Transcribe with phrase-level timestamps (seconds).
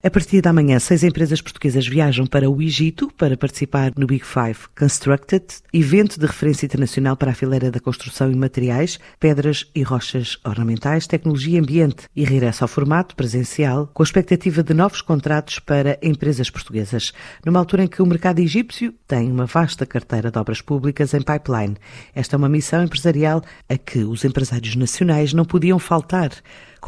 [0.00, 4.24] A partir da manhã, seis empresas portuguesas viajam para o Egito para participar no Big
[4.24, 9.82] Five Constructed, evento de referência internacional para a fileira da construção e materiais, pedras e
[9.82, 15.02] rochas ornamentais, tecnologia e ambiente, e regressa ao formato presencial com a expectativa de novos
[15.02, 17.12] contratos para empresas portuguesas,
[17.44, 21.22] numa altura em que o mercado egípcio tem uma vasta carteira de obras públicas em
[21.22, 21.76] pipeline.
[22.14, 26.30] Esta é uma missão empresarial a que os empresários nacionais não podiam faltar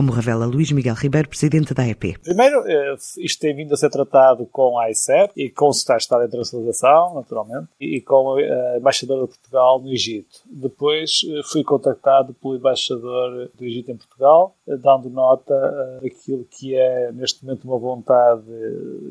[0.01, 2.19] como revela Luís Miguel Ribeiro, presidente da EP.
[2.23, 6.25] Primeiro, eh, isto tem vindo a ser tratado com a ICEP e com o Secretário
[6.25, 10.41] de Internacionalização, naturalmente, e com a Embaixadora de Portugal no Egito.
[10.47, 15.55] Depois eh, fui contactado pelo Embaixador do Egito em Portugal, dando nota
[16.03, 18.45] daquilo que é, neste momento, uma vontade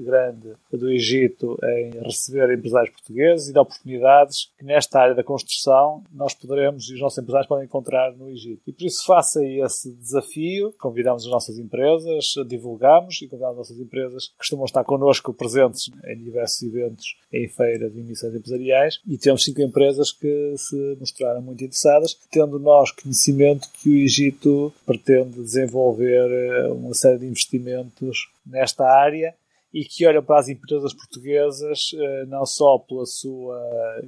[0.06, 6.04] grande do Egito em receber empresários portugueses e de oportunidades que nesta área da construção
[6.14, 8.62] nós poderemos e os nossos empresários podem encontrar no Egito.
[8.68, 13.80] E por isso, faça esse desafio, convidamos as nossas empresas, divulgamos e convidamos as nossas
[13.80, 19.18] empresas que costumam estar connosco presentes em diversos eventos em feiras e emissões empresariais e
[19.18, 25.42] temos cinco empresas que se mostraram muito interessadas, tendo nós conhecimento que o Egito pretende
[25.50, 29.34] desenvolver eh, uma série de investimentos nesta área
[29.74, 33.60] e que olham para as empresas portuguesas eh, não só pela sua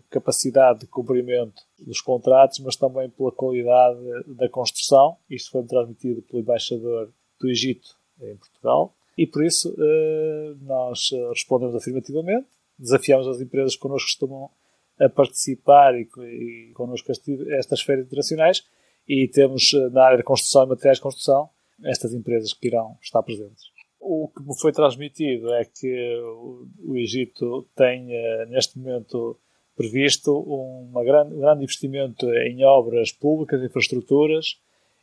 [0.09, 5.17] capacidade de cumprimento dos contratos, mas também pela qualidade da construção.
[5.29, 11.75] Isto foi transmitido pelo embaixador do Egito em Portugal e por isso eh, nós respondemos
[11.75, 12.47] afirmativamente,
[12.77, 14.49] desafiamos as empresas que connosco estão
[14.99, 18.63] a participar e, e connosco estas feiras internacionais
[19.07, 21.49] e temos eh, na área de construção e materiais de construção
[21.83, 23.65] estas empresas que irão estar presentes.
[23.99, 26.15] O que me foi transmitido é que
[26.79, 29.37] o Egito tem, eh, neste momento,
[29.75, 34.57] previsto uma grande, um grande investimento em obras públicas, infraestruturas,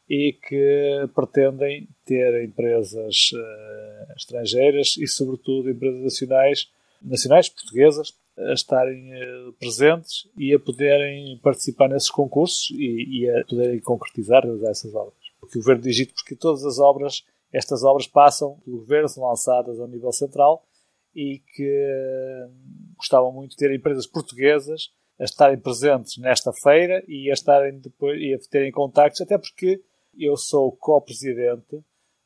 [0.08, 6.68] e que pretendem ter empresas uh, estrangeiras e, sobretudo, empresas nacionais,
[7.02, 8.14] nacionais portuguesas,
[8.50, 14.44] a estarem uh, presentes e a poderem participar nesses concursos e, e a poderem concretizar
[14.68, 15.14] essas obras.
[15.40, 19.24] Porque o Governo do Egito, porque todas as obras estas obras passam pelo governo, são
[19.26, 20.64] lançadas ao nível central
[21.14, 22.46] e que
[22.96, 28.20] gostavam muito de ter empresas portuguesas a estarem presentes nesta feira e a estarem depois
[28.20, 29.82] e a terem contactos, até porque
[30.16, 31.82] eu sou co-presidente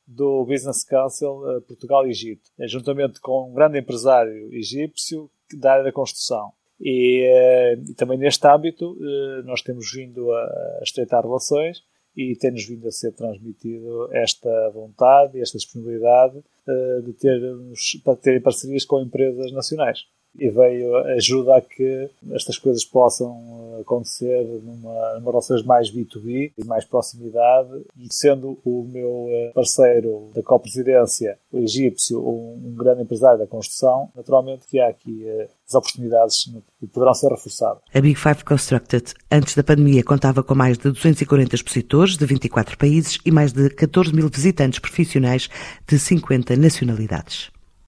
[0.07, 5.85] do Business Council eh, Portugal Egito, eh, juntamente com um grande empresário egípcio da área
[5.85, 6.53] da construção.
[6.81, 8.97] E, eh, e também neste âmbito
[9.45, 11.83] nós temos vindo a estreitar relações
[12.17, 18.17] e tem-nos vindo a ser transmitido esta vontade e esta disponibilidade uh, de termos, para
[18.17, 20.05] terem parcerias com empresas nacionais.
[20.39, 26.65] E veio ajuda a que estas coisas possam acontecer numa, numa relações mais B2B e
[26.65, 27.83] mais proximidade.
[27.99, 33.47] E sendo o meu eh, parceiro da copresidência, o egípcio, um, um grande empresário da
[33.47, 36.51] construção, naturalmente que há aqui uh, as oportunidades
[36.81, 37.83] que poderão ser reforçadas.
[37.93, 42.79] A Big Five Constructed, antes da pandemia, contava com mais de 240 expositores de 24
[42.79, 45.49] países e mais de 14 mil visitantes profissionais
[45.87, 47.51] de 50 nacionalidades.